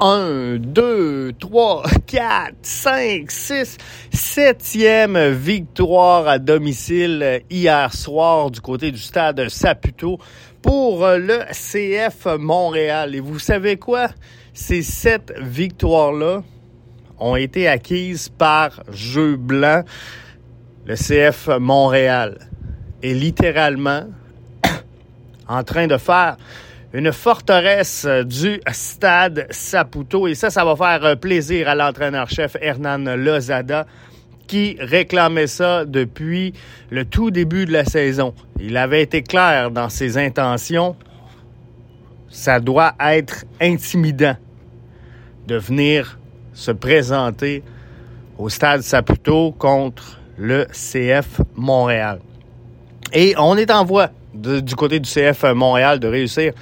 [0.00, 3.78] 1, 2, 3, 4, 5, 6,
[4.12, 10.18] septième victoire à domicile hier soir du côté du stade Saputo
[10.62, 13.16] pour le CF Montréal.
[13.16, 14.08] Et vous savez quoi?
[14.54, 16.44] Ces sept victoires-là
[17.18, 19.82] ont été acquises par jeu blanc.
[20.86, 22.38] Le CF Montréal
[23.02, 24.04] est littéralement
[25.48, 26.36] en train de faire
[26.92, 30.26] une forteresse du stade Saputo.
[30.26, 33.86] Et ça, ça va faire plaisir à l'entraîneur-chef Hernan Lozada
[34.46, 36.54] qui réclamait ça depuis
[36.90, 38.34] le tout début de la saison.
[38.58, 40.96] Il avait été clair dans ses intentions.
[42.30, 44.36] Ça doit être intimidant
[45.46, 46.18] de venir
[46.54, 47.62] se présenter
[48.38, 52.20] au stade Saputo contre le CF Montréal.
[53.12, 56.52] Et on est en voie du côté du CF Montréal de réussir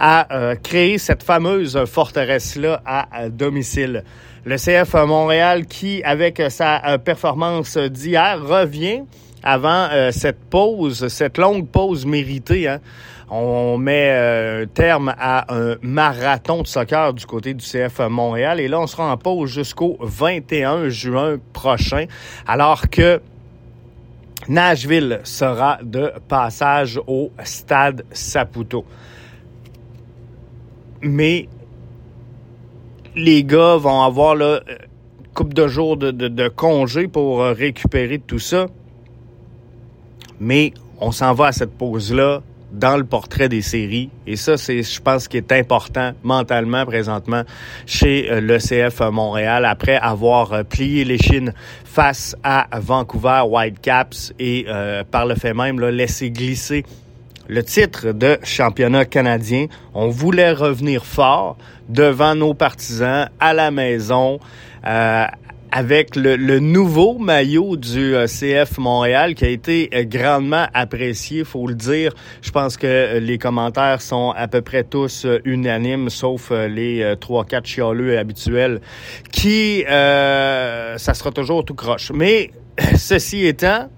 [0.00, 4.02] à euh, créer cette fameuse forteresse-là à, domicile.
[4.46, 9.02] Le CF Montréal qui, avec sa euh, performance d'hier, revient
[9.42, 12.66] avant euh, cette pause, cette longue pause méritée.
[12.66, 12.80] Hein.
[13.32, 18.80] On met terme à un marathon de soccer du côté du CF Montréal et là,
[18.80, 22.06] on sera en pause jusqu'au 21 juin prochain,
[22.48, 23.20] alors que
[24.50, 28.84] Nashville sera de passage au stade Saputo.
[31.02, 31.48] Mais
[33.14, 38.18] les gars vont avoir là, une couple de jours de, de, congé pour euh, récupérer
[38.18, 38.66] tout ça.
[40.40, 44.10] Mais on s'en va à cette pause-là dans le portrait des séries.
[44.26, 47.42] Et ça, c'est, je pense, qui est important mentalement présentement
[47.86, 51.52] chez euh, l'ECF Montréal après avoir euh, plié les chines
[51.84, 56.84] face à Vancouver Whitecaps et euh, par le fait même là, laissé glisser
[57.50, 59.66] le titre de championnat canadien.
[59.92, 61.56] On voulait revenir fort
[61.88, 64.38] devant nos partisans à la maison.
[64.86, 65.26] Euh,
[65.72, 71.66] avec le, nouveau maillot du euh, CF Montréal qui a été euh, grandement apprécié, faut
[71.66, 72.12] le dire.
[72.42, 77.44] Je pense que euh, les commentaires sont à peu près tous unanimes, sauf les trois
[77.44, 78.80] quatre chialeux habituels,
[79.32, 82.10] qui ça sera toujours tout croche.
[82.12, 82.50] Mais
[82.96, 83.88] ceci étant,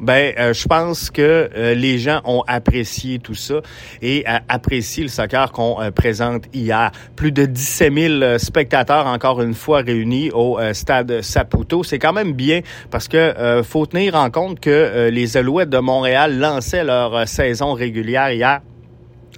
[0.00, 3.60] ben, euh, je pense que euh, les gens ont apprécié tout ça
[4.00, 6.90] et euh, apprécié le soccer qu'on présente hier.
[7.16, 11.84] Plus de 17 000 spectateurs, encore une fois, réunis au stade Saputo.
[11.84, 12.60] C'est quand même bien
[12.90, 18.30] parce que faut tenir en compte que les Alouettes de Montréal lançaient leur saison régulière
[18.30, 18.60] hier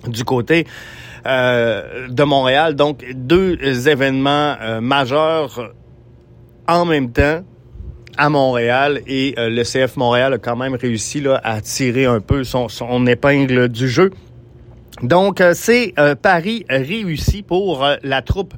[0.06, 0.66] du côté
[1.24, 2.74] de Montréal.
[2.74, 5.72] Donc, deux événements majeurs
[6.68, 7.42] en même temps
[8.16, 12.20] à Montréal et euh, le CF Montréal a quand même réussi là, à tirer un
[12.20, 14.10] peu son, son épingle du jeu.
[15.02, 18.54] Donc, euh, c'est euh, Paris réussi pour la troupe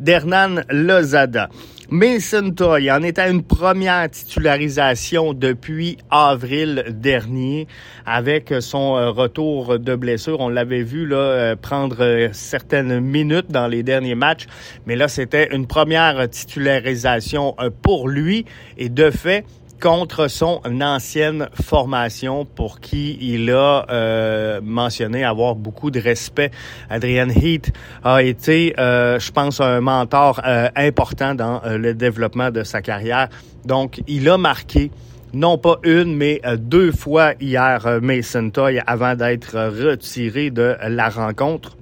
[0.00, 1.48] d'Hernan Lozada.
[1.90, 7.66] Mason Toy en est à une première titularisation depuis avril dernier
[8.06, 10.40] avec son euh, retour de blessure.
[10.40, 14.46] On l'avait vu là euh, prendre euh, certaines minutes dans les derniers matchs,
[14.86, 18.46] mais là c'était une première titularisation pour lui
[18.78, 19.44] et de fait
[19.82, 26.52] contre son ancienne formation pour qui il a euh, mentionné avoir beaucoup de respect.
[26.88, 27.72] Adrian Heath
[28.04, 33.28] a été, euh, je pense, un mentor euh, important dans le développement de sa carrière.
[33.64, 34.92] Donc, il a marqué
[35.34, 41.76] non pas une, mais deux fois hier Mason Toy avant d'être retiré de la rencontre.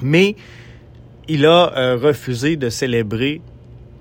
[0.00, 0.34] Mais
[1.28, 3.42] il a refusé de célébrer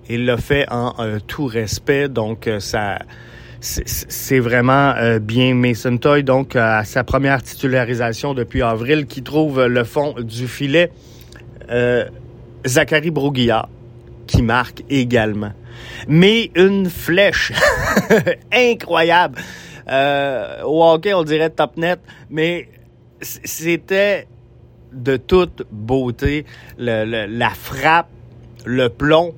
[0.09, 0.93] il l'a fait en
[1.27, 2.99] tout respect, donc euh, ça
[3.59, 9.65] c'est vraiment euh, bien Mason Toy, donc à sa première titularisation depuis avril, qui trouve
[9.65, 10.91] le fond du filet.
[11.69, 12.05] Euh,
[12.65, 13.67] Zachary Broguillard,
[14.27, 15.51] qui marque également.
[16.07, 17.51] Mais une flèche
[18.53, 19.39] incroyable.
[19.89, 22.69] au hockey, on dirait top net, mais
[23.21, 24.27] c'était
[24.93, 26.45] de toute beauté.
[26.77, 28.09] la frappe,
[28.65, 29.33] le plomb,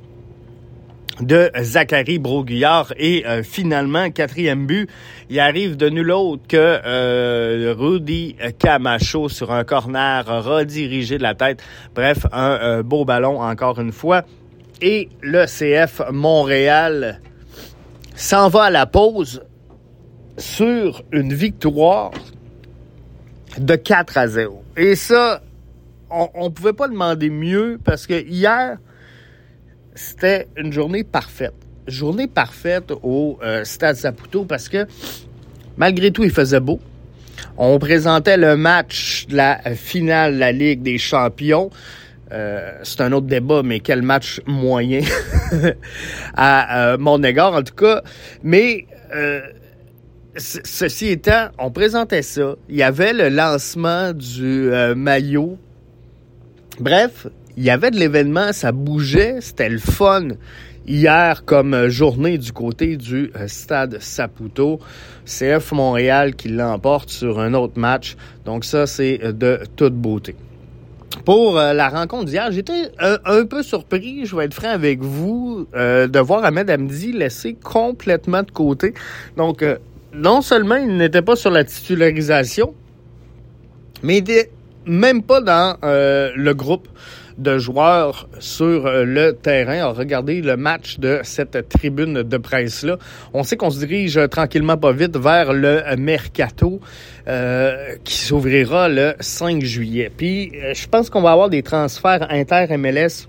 [1.21, 2.93] de Zachary Broguillard.
[2.97, 4.89] Et euh, finalement, quatrième but,
[5.29, 11.35] il arrive de nul autre que euh, Rudy Camacho sur un corner redirigé de la
[11.35, 11.61] tête.
[11.95, 14.23] Bref, un euh, beau ballon encore une fois.
[14.81, 17.21] Et le CF Montréal
[18.15, 19.43] s'en va à la pause
[20.37, 22.11] sur une victoire
[23.57, 24.63] de 4 à 0.
[24.77, 25.41] Et ça,
[26.09, 28.77] on ne pouvait pas demander mieux parce que hier,
[29.95, 31.53] c'était une journée parfaite.
[31.87, 34.85] Journée parfaite au euh, Stade Saputo parce que
[35.77, 36.79] malgré tout, il faisait beau.
[37.57, 41.69] On présentait le match de la finale de la Ligue des champions.
[42.31, 45.01] Euh, c'est un autre débat, mais quel match moyen
[46.35, 48.03] à mon égard, en tout cas.
[48.43, 48.85] Mais
[50.35, 52.55] ceci étant, on présentait ça.
[52.67, 55.57] Il y avait le lancement du maillot.
[56.79, 57.27] Bref,
[57.59, 60.29] il y avait de l'événement, ça bougeait, c'était le fun
[60.87, 64.79] hier comme journée du côté du euh, stade Saputo.
[65.25, 68.15] CF Montréal qui l'emporte sur un autre match.
[68.45, 70.37] Donc ça, c'est de toute beauté.
[71.25, 75.67] Pour euh, la rencontre d'hier, j'étais un, peu surpris, je vais être franc avec vous,
[75.75, 78.93] euh, de voir Ahmed Hamdi laissé complètement de côté.
[79.35, 79.65] Donc,
[80.13, 82.73] non seulement il n'était pas sur la titularisation,
[84.01, 84.49] mais il n'était
[84.85, 86.87] même pas dans le groupe
[87.39, 89.91] de joueurs sur euh, le terrain.
[89.91, 92.97] Regardez le match de cette tribune de presse-là.
[93.33, 96.79] On sait qu'on se dirige tranquillement pas vite vers le mercato
[97.27, 100.11] euh, qui s'ouvrira le 5 juillet.
[100.15, 103.27] Puis euh, je pense qu'on va avoir des transferts inter-MLS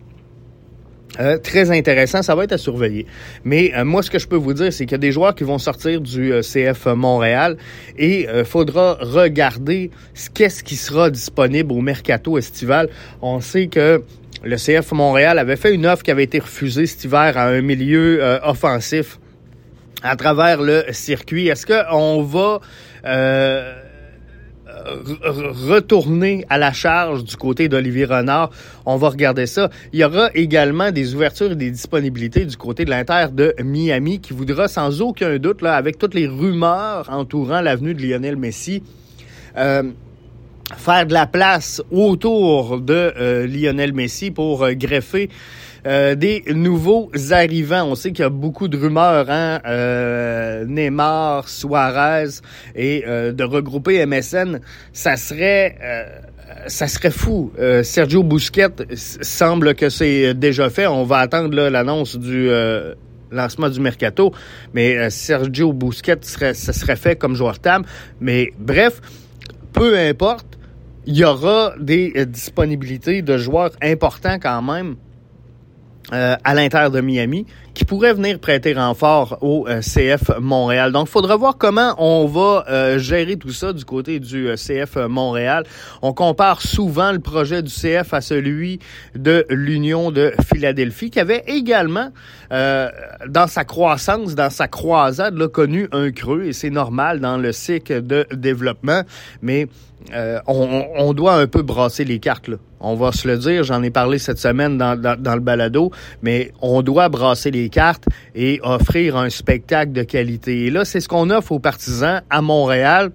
[1.18, 3.06] euh, très intéressant, ça va être à surveiller.
[3.44, 5.34] Mais euh, moi, ce que je peux vous dire, c'est qu'il y a des joueurs
[5.34, 7.56] qui vont sortir du euh, CF Montréal
[7.98, 9.90] et il faudra regarder
[10.34, 12.88] qu'est-ce qui sera disponible au mercato estival.
[13.22, 14.02] On sait que
[14.44, 17.60] le CF Montréal avait fait une offre qui avait été refusée cet hiver à un
[17.60, 19.18] milieu offensif
[20.02, 21.48] à travers le circuit.
[21.48, 22.60] Est-ce qu'on va
[25.68, 28.50] retourner à la charge du côté d'Olivier Renard.
[28.86, 29.70] On va regarder ça.
[29.92, 34.20] Il y aura également des ouvertures et des disponibilités du côté de l'Inter de Miami
[34.20, 38.82] qui voudra sans aucun doute, là, avec toutes les rumeurs entourant l'avenue de Lionel Messi,
[39.56, 39.82] euh,
[40.76, 45.28] faire de la place autour de euh, Lionel Messi pour euh, greffer
[45.86, 47.84] euh, des nouveaux arrivants.
[47.84, 52.40] On sait qu'il y a beaucoup de rumeurs, hein, euh, Neymar, Suarez,
[52.74, 54.60] et euh, de regrouper MSN,
[54.92, 55.76] ça serait
[56.66, 57.52] ça serait fou.
[57.84, 60.86] Sergio Busquets semble que c'est déjà fait.
[60.86, 62.50] On va attendre l'annonce du
[63.30, 64.32] lancement du mercato,
[64.74, 67.84] mais Sergio Busquets serait, ça serait fait comme joueur TAM.
[68.20, 69.00] Mais bref,
[69.72, 70.58] peu importe,
[71.06, 74.96] il y aura des disponibilités de joueurs importants quand même
[76.12, 80.90] euh, à l'intérieur de Miami qui pourrait venir prêter renfort au euh, CF Montréal.
[80.90, 84.96] Donc, il faudra voir comment on va euh, gérer tout ça du côté du CF
[85.08, 85.64] Montréal.
[86.02, 88.80] On compare souvent le projet du CF à celui
[89.14, 92.10] de l'Union de Philadelphie, qui avait également,
[92.50, 97.52] dans sa croissance, dans sa croisade, là, connu un creux, et c'est normal dans le
[97.52, 99.02] cycle de développement,
[99.42, 99.68] mais
[100.46, 102.48] on, on, doit un peu brasser les cartes.
[102.48, 102.56] Là.
[102.80, 105.90] On va se le dire, j'en ai parlé cette semaine dans, dans, le balado,
[106.22, 108.04] mais on doit brasser les cartes
[108.34, 110.66] et offrir un spectacle de qualité.
[110.66, 113.10] Et là, c'est ce qu'on offre aux partisans à Montréal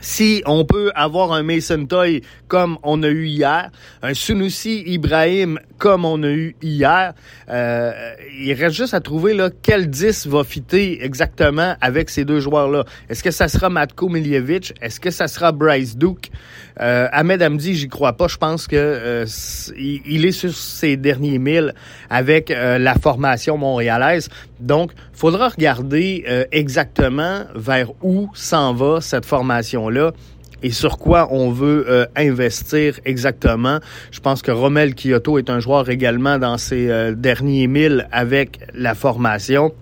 [0.00, 3.70] si on peut avoir un Mason Toy comme on a eu hier,
[4.02, 7.14] un Sunusi Ibrahim comme on a eu hier,
[7.48, 7.92] euh,
[8.38, 12.84] il reste juste à trouver là, quel 10 va fitter exactement avec ces deux joueurs-là.
[13.08, 14.74] Est-ce que ça sera Matko Miljevic?
[14.80, 16.30] Est-ce que ça sera Bryce Duke?
[16.80, 18.28] Euh, Ahmed Hamdi, j'y crois pas.
[18.28, 19.26] Je pense que euh,
[19.76, 21.74] il est sur ses derniers milles
[22.08, 24.28] avec euh, la formation montréalaise.
[24.60, 30.12] Donc, faudra regarder exactement vers où s'en va cette formation-là
[30.62, 33.78] et sur quoi on veut euh, investir exactement.
[34.10, 38.60] Je pense que Romel Kyoto est un joueur également dans ses euh, derniers milles avec
[38.74, 39.72] la formation.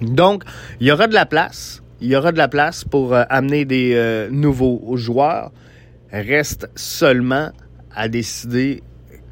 [0.00, 0.44] Donc,
[0.80, 1.82] il y aura de la place.
[2.00, 5.52] Il y aura de la place pour euh, amener des nouveaux joueurs.
[6.12, 7.50] Reste seulement
[7.94, 8.82] à décider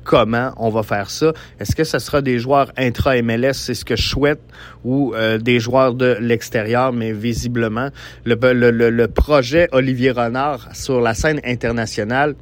[0.09, 1.35] comment on va faire ça.
[1.61, 4.41] Est-ce que ce sera des joueurs intra-MLS, c'est ce que je souhaite,
[4.83, 7.91] ou euh, des joueurs de l'extérieur, mais visiblement,
[8.25, 12.37] le, projet Olivier Renard sur la scène internationale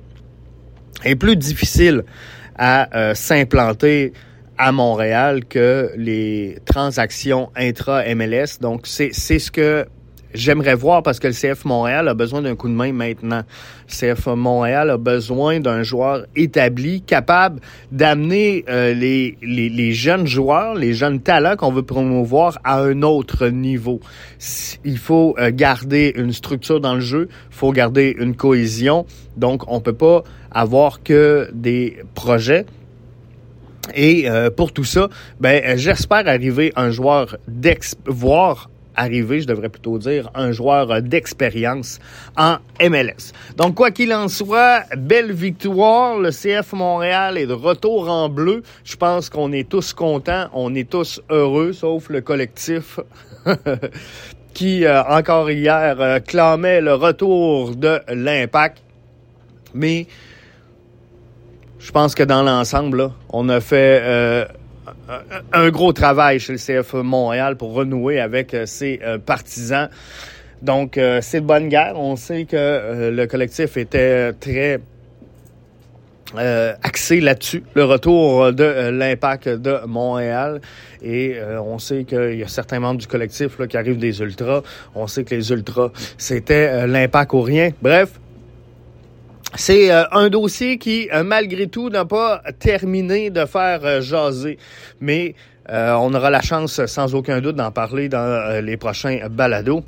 [1.04, 2.04] est plus difficile
[2.56, 4.12] à euh, s'implanter
[4.58, 8.60] à Montréal que les transactions intra-MLS.
[8.60, 9.86] Donc, c'est ce que
[10.36, 13.42] j'aimerais voir parce que le CF Montréal a besoin d'un coup de main maintenant.
[13.88, 20.74] Le CF Montréal a besoin d'un joueur établi, capable d'amener euh, les, les, jeunes joueurs,
[20.74, 24.00] les jeunes talents qu'on veut promouvoir à un autre niveau.
[24.84, 29.06] Il faut euh, garder une structure dans le jeu, il faut garder une cohésion.
[29.36, 32.66] Donc, on peut pas avoir que des projets.
[33.94, 35.08] Et euh, pour tout ça,
[35.40, 41.98] ben j'espère arriver un joueur d'ex voir arriver, je devrais plutôt dire, un joueur d'expérience
[42.36, 43.32] en MLS.
[43.56, 46.18] Donc, quoi qu'il en soit, belle victoire.
[46.18, 48.62] Le CF Montréal est de retour en bleu.
[48.84, 52.98] Je pense qu'on est tous contents, on est tous heureux, sauf le collectif
[54.54, 58.82] qui, euh, encore hier, euh, clamait le retour de l'impact.
[59.74, 60.06] Mais
[61.78, 64.44] je pense que dans l'ensemble, on a fait euh,
[65.52, 69.88] un gros travail chez le CF Montréal pour renouer avec euh, ses euh, partisans.
[70.62, 71.92] Donc, c'est de bonne guerre.
[71.96, 74.80] On sait que le collectif était très
[76.82, 80.62] axé là-dessus, le retour de l'impact de Montréal.
[81.02, 84.62] Et on sait qu'il y a certains membres du collectif qui arrivent des ultras.
[84.94, 87.70] On sait que les ultras, c'était l'impact ou rien.
[87.82, 88.18] Bref,
[89.54, 94.58] c'est euh, un dossier qui, euh, malgré tout, n'a pas terminé de faire euh, jaser.
[95.00, 95.34] Mais
[95.68, 99.82] on aura la chance, sans aucun doute, d'en parler dans les prochains balados.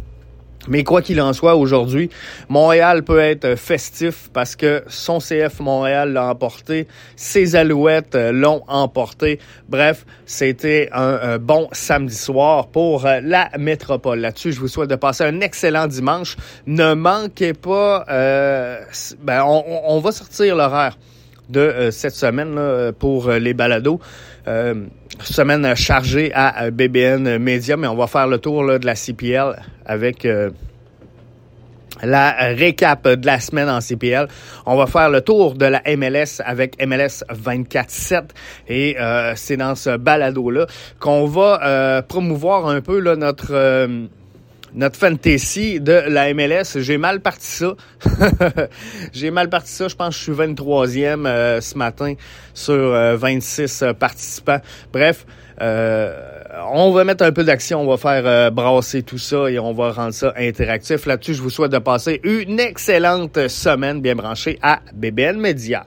[0.67, 2.11] Mais quoi qu'il en soit, aujourd'hui,
[2.49, 9.38] Montréal peut être festif parce que son CF Montréal l'a emporté, ses Alouettes l'ont emporté.
[9.69, 14.19] Bref, c'était un, bon samedi soir pour la métropole.
[14.19, 16.37] Là-dessus, je vous souhaite de passer un excellent dimanche.
[16.67, 18.81] Ne manquez pas, euh,
[19.23, 20.99] ben, on, va sortir l'horaire
[21.49, 22.59] de euh, cette semaine
[22.99, 24.00] pour les balados.
[24.49, 24.75] Euh,
[25.23, 30.25] semaine chargée à BBN Media, mais on va faire le tour de la CPL avec
[30.25, 30.50] euh,
[32.02, 34.28] la récap de la semaine en CPL.
[34.64, 38.28] On va faire le tour de la MLS avec MLS 24-7
[38.69, 40.67] et euh, c'est dans ce balado-là
[41.00, 43.88] qu'on va promouvoir un peu là, notre
[44.79, 46.81] notre fantasy de la MLS.
[46.81, 47.75] J'ai mal parti ça.
[49.13, 49.89] J'ai mal parti ça.
[49.89, 52.15] Je pense que je suis 23e euh, ce matin
[52.55, 52.75] sur
[53.17, 54.61] 26 euh, euh, participants.
[54.93, 55.27] Bref,
[55.61, 57.81] on va mettre un peu d'action.
[57.81, 61.07] On va faire brasser tout ça et on va rendre ça interactif.
[61.07, 65.87] Là-dessus, je vous souhaite de passer une excellente semaine bien branchée à BBN Media.